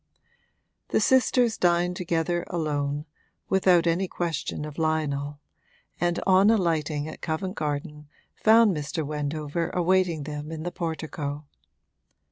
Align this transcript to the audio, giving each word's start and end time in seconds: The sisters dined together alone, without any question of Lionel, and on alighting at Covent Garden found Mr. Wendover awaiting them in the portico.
The 0.87 0.99
sisters 0.99 1.59
dined 1.59 1.95
together 1.95 2.43
alone, 2.47 3.05
without 3.49 3.85
any 3.85 4.07
question 4.07 4.65
of 4.65 4.79
Lionel, 4.79 5.39
and 5.99 6.19
on 6.25 6.49
alighting 6.49 7.07
at 7.07 7.21
Covent 7.21 7.53
Garden 7.53 8.07
found 8.33 8.75
Mr. 8.75 9.05
Wendover 9.05 9.69
awaiting 9.69 10.23
them 10.23 10.51
in 10.51 10.63
the 10.63 10.71
portico. 10.71 11.45